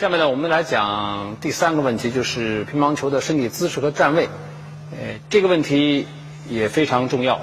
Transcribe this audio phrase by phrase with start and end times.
[0.00, 4.30] 下面呢，我们来讲第三个问题，就是乒乓球的身体姿势和站位。
[4.92, 6.06] 呃，这个问题
[6.48, 7.38] 也非常重要。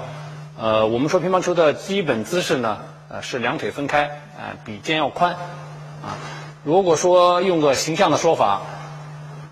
[0.58, 2.78] 呃，我们说乒乓球的基本姿势呢，
[3.10, 5.34] 呃，是两腿分开，啊，比肩要宽。
[5.34, 6.18] 啊，
[6.64, 8.62] 如果说用个形象的说法，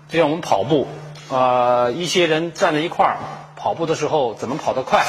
[0.09, 0.85] 就像我们跑步，
[1.29, 3.15] 呃，一些人站在一块儿
[3.55, 5.05] 跑步的时候怎么跑得快？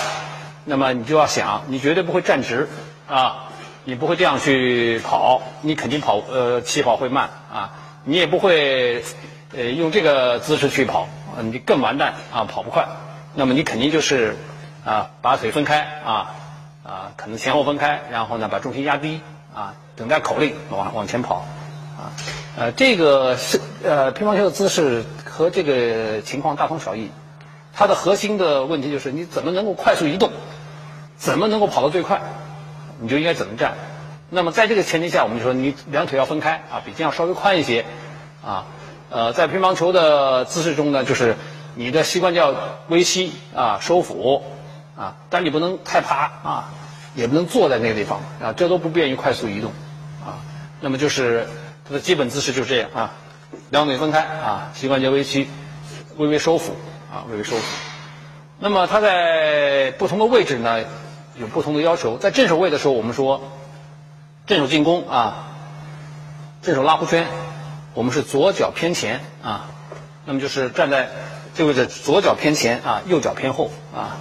[0.64, 2.68] 那么你就要想，你绝对不会站直，
[3.08, 3.46] 啊。
[3.84, 7.72] 你不会这样去跑，你肯定跑呃起跑会慢啊，
[8.08, 9.04] 你也不会
[9.54, 11.06] 呃用这个姿势去跑，
[11.42, 12.88] 你更完蛋啊，跑不快。
[13.34, 14.34] 那么你肯定就是
[14.82, 16.34] 啊把腿分开啊
[16.84, 19.20] 啊可能前后分开，然后呢把重心压低
[19.54, 21.44] 啊等待口令往往前跑
[21.98, 22.16] 啊
[22.56, 27.10] 呃这个是呃乒乓球的姿势和这个情况大同小异，
[27.74, 30.30] 它的核心的问题就是你怎么能够快速移动，
[31.18, 32.22] 怎么能够跑得最快。
[33.00, 33.74] 你就应该怎么站？
[34.30, 37.84] 那么在这个前提下，我们就说你两腿要分开啊，比肩要稍微宽一些
[38.44, 38.66] 啊。
[39.10, 41.36] 呃，在乒乓球的姿势中呢，就是
[41.74, 42.54] 你的膝关节要
[42.88, 44.44] 微膝啊，收腹
[44.96, 46.70] 啊，但你不能太趴啊，
[47.14, 49.72] 也不能坐在那个地方啊，这都不便于快速移动
[50.22, 50.44] 啊。
[50.80, 51.48] 那么就是
[51.88, 53.12] 它的基本姿势就是这样啊，
[53.70, 55.48] 两腿分开啊，膝关节微屈，
[56.18, 56.76] 微微收腹
[57.10, 57.62] 啊，微微收腹。
[58.58, 60.84] 那么它在不同的位置呢？
[61.40, 63.40] 有不同的要求，在正手位的时候，我们说
[64.48, 65.44] 正手进攻啊，
[66.62, 67.26] 正手拉弧圈，
[67.92, 69.66] 我们是左脚偏前啊，
[70.24, 71.10] 那么就是站在
[71.54, 74.16] 这位置，左脚偏前啊，右脚偏后啊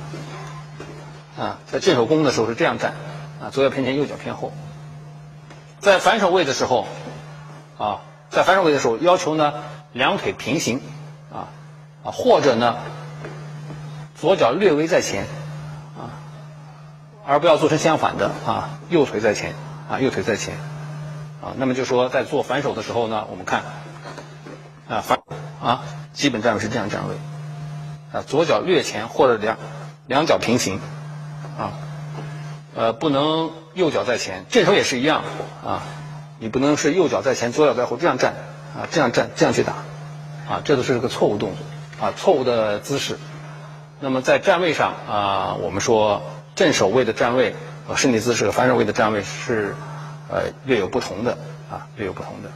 [1.39, 2.94] 啊，在正手攻的时候是这样站
[3.42, 4.52] 啊，左脚偏前，右脚偏后。
[5.80, 6.86] 在反手位的时候
[7.78, 9.53] 啊，在反手位的时候，要求呢
[9.94, 10.81] 两腿平行
[11.31, 11.48] 啊
[12.03, 12.75] 啊，或者呢
[14.20, 15.25] 左脚略微在前
[15.98, 16.11] 啊。
[17.25, 19.53] 而不要做成相反的啊，右腿在前
[19.90, 20.56] 啊，右腿在前
[21.42, 21.54] 啊。
[21.58, 23.64] 那么就说在做反手的时候呢，我们看
[24.90, 25.22] 啊反
[25.62, 27.16] 啊，基本站位是这样站位
[28.12, 29.58] 啊，左脚略前或者两
[30.08, 30.80] 两脚平行
[31.58, 31.73] 啊，
[32.76, 34.45] 呃，不能右脚在前。
[34.50, 35.23] 正手也是一样
[35.66, 35.84] 啊，
[36.40, 38.34] 你不能是右脚在前，左脚在后这样站
[38.76, 39.73] 啊，这样站这样去打
[40.50, 43.17] 啊，这都是个错误动作啊，错误的姿势。
[44.00, 46.22] 那么在站位上啊，我们说。
[46.58, 47.56] 正手位的站位
[47.87, 49.75] 和身体姿势和反手位的站位是
[50.30, 51.37] 呃略有不同的
[51.71, 52.49] 啊，略有不同的。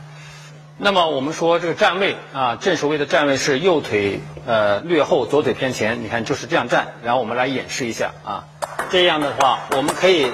[0.78, 6.04] 那么我们说这个站位啊，正手位的站位是右腿呃略后，左腿偏前。
[6.04, 8.46] 你看就是这样站，然后我们来演示一下啊。
[8.90, 10.32] 这样的话，我们可以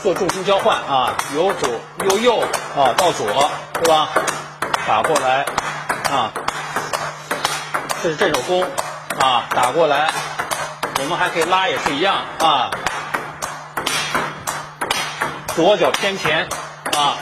[0.00, 1.68] 做重心交换啊，由左
[2.08, 2.40] 由右
[2.76, 3.26] 啊到左，
[3.74, 4.08] 对吧？
[4.86, 5.44] 打过来
[6.10, 6.32] 啊，
[8.02, 8.62] 这是正手攻
[9.18, 10.12] 啊，打过来，
[11.00, 12.70] 我们还可以拉，也是一样啊。
[15.54, 16.48] 左脚偏前，
[16.96, 17.18] 啊，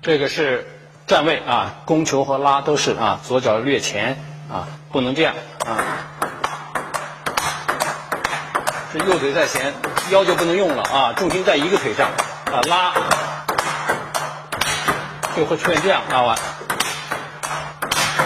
[0.00, 0.66] 这个是
[1.06, 4.18] 站位啊，攻球和拉都是啊，左脚略前
[4.50, 5.34] 啊，不能这样
[5.66, 5.76] 啊，
[8.90, 9.74] 是右腿在前，
[10.10, 12.08] 腰就不能用了啊，重心在一个腿上
[12.46, 13.27] 啊，拉。
[15.38, 16.36] 就会出现这样拉完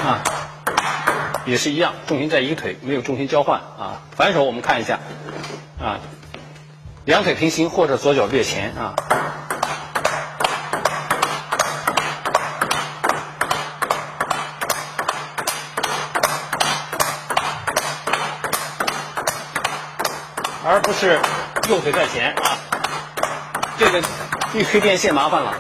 [0.06, 0.24] 啊，
[1.44, 4.00] 也是一样，重心在一个腿，没有重心交换啊。
[4.16, 4.98] 反手我们看一下
[5.78, 6.00] 啊，
[7.04, 8.94] 两腿平行或者左脚略前啊，
[20.64, 21.20] 而不是
[21.68, 22.56] 右腿在前啊，
[23.78, 24.02] 这个
[24.54, 25.52] 一推变线麻烦了。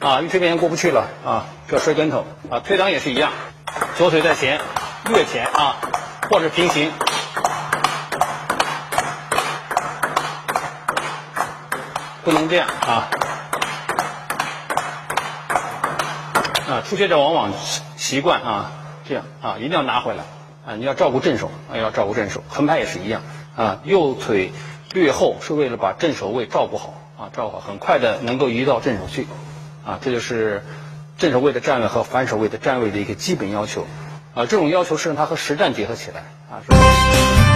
[0.00, 2.60] 啊，一推边过不去了啊，就要摔跟头啊。
[2.60, 3.32] 推挡也是一样，
[3.98, 4.58] 左腿在前，
[5.04, 5.76] 略前啊，
[6.30, 6.90] 或者平行，
[12.24, 13.10] 不能这样啊。
[16.66, 17.52] 啊，初学者往往
[17.98, 18.70] 习惯啊
[19.06, 20.24] 这样啊，一定要拿回来
[20.66, 20.76] 啊。
[20.76, 22.42] 你要照顾正手啊，要照顾正手。
[22.48, 23.20] 横拍也是一样
[23.54, 24.50] 啊，右腿
[24.94, 29.26] 略后是为了把正手位照顾好啊，照顾好，很快的能够移到正手去。
[29.84, 30.62] 啊，这就是
[31.18, 33.86] 正手位的站位和反手位的站位的一个基本要求，
[34.34, 37.49] 啊，这种要求是让它和实战结合起来，啊。